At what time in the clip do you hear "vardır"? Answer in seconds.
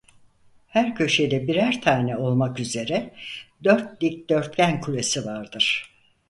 5.25-5.93